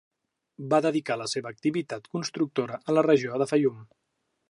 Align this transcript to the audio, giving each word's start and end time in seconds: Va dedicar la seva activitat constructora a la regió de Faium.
Va 0.73 0.79
dedicar 0.85 1.17
la 1.23 1.27
seva 1.35 1.53
activitat 1.55 2.09
constructora 2.17 2.81
a 2.91 2.97
la 2.99 3.05
regió 3.11 3.43
de 3.45 3.53
Faium. 3.53 3.79